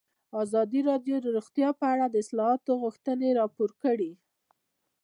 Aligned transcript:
ازادي 0.43 0.79
راډیو 0.89 1.15
د 1.21 1.27
روغتیا 1.37 1.69
په 1.79 1.85
اړه 1.93 2.05
د 2.09 2.15
اصلاحاتو 2.23 2.71
غوښتنې 2.81 3.29
راپور 3.39 3.69
کړې. 3.83 4.11